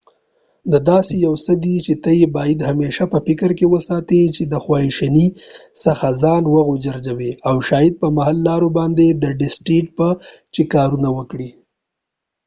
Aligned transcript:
دا 0.71 0.79
داسې 0.91 1.13
یو 1.25 1.35
څه 1.45 1.53
دي 1.63 1.75
چې 1.85 1.93
ته 2.03 2.11
یې 2.19 2.27
باید 2.37 2.59
همیشه 2.69 3.03
په 3.13 3.17
فکر 3.27 3.49
کې 3.57 3.65
وساتي 3.75 4.21
چې 4.35 4.43
د 4.45 4.53
خواشينۍ 4.63 5.27
څخه 5.83 6.07
ځان 6.21 6.43
وژغوری 6.47 7.31
او 7.49 7.55
شاید 7.67 7.93
په 8.01 8.07
محل 8.17 8.37
لارو 8.47 8.69
باندي 8.77 9.07
ډسټیت 9.39 9.97
چې 10.53 10.61
کارونه 10.73 11.09
وکړي 11.17 11.49